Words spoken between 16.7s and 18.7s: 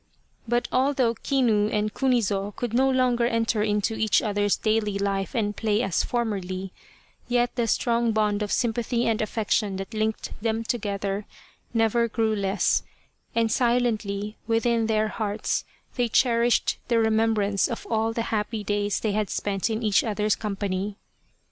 the remembrance of all the happy